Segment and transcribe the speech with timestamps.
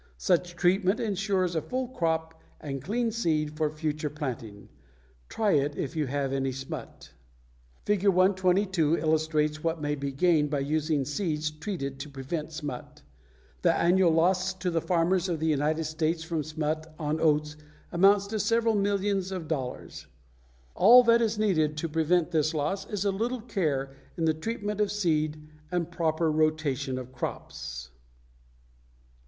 [0.17, 4.67] Such treatment insures a full crop and clean seed for future planting.
[5.29, 7.11] Try it if you have any smut.
[7.85, 8.09] [Illustration: FIG.
[8.09, 8.93] 122.
[8.95, 9.61] A CROP FROM OATS TREATED WITH FORMALIN] Fig.
[9.61, 13.01] 122 illustrates what may be gained by using seeds treated to prevent smut.
[13.61, 17.55] The annual loss to the farmers of the United States from smut on oats
[17.91, 20.07] amounts to several millions of dollars.
[20.73, 24.81] All that is needed to prevent this loss is a little care in the treatment
[24.81, 27.91] of seed and a proper rotation of crops.